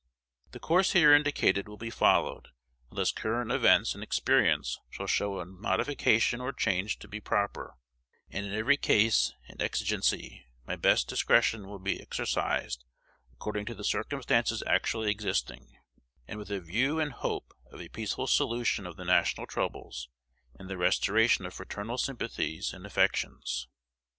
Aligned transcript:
The 0.51 0.59
course 0.59 0.93
here 0.93 1.13
indicated 1.13 1.67
will 1.69 1.77
be 1.77 1.91
followed, 1.91 2.47
unless 2.89 3.11
current 3.11 3.51
events 3.51 3.93
and 3.93 4.01
experience 4.03 4.79
shall 4.89 5.05
show 5.05 5.39
a 5.39 5.45
modification 5.45 6.41
or 6.41 6.51
change 6.53 6.97
to 6.97 7.07
be 7.07 7.19
proper; 7.19 7.75
and 8.27 8.43
in 8.43 8.51
every 8.55 8.77
case 8.77 9.31
and 9.47 9.61
exigency 9.61 10.47
my 10.65 10.75
best 10.75 11.07
discretion 11.07 11.67
will 11.67 11.77
be 11.77 12.01
exercised 12.01 12.83
according 13.31 13.67
to 13.67 13.75
the 13.75 13.83
circumstances 13.83 14.63
actually 14.65 15.11
existing, 15.11 15.77
and 16.27 16.39
with 16.39 16.49
a 16.49 16.59
view 16.61 16.99
and 16.99 17.11
hope 17.13 17.53
of 17.71 17.79
a 17.79 17.87
peaceful 17.87 18.25
solution 18.25 18.87
of 18.87 18.95
the 18.97 19.05
national 19.05 19.45
troubles, 19.45 20.09
and 20.55 20.67
the 20.67 20.77
restoration 20.79 21.45
of 21.45 21.53
fraternal 21.53 21.99
sympathies 21.99 22.73
and 22.73 22.87
affections. 22.87 23.67